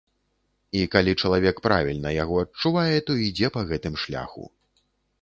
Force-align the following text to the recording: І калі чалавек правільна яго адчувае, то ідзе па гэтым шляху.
І 0.79 0.81
калі 0.95 1.13
чалавек 1.25 1.61
правільна 1.69 2.15
яго 2.23 2.35
адчувае, 2.47 2.97
то 3.11 3.21
ідзе 3.29 3.55
па 3.59 3.67
гэтым 3.71 3.93
шляху. 4.07 4.43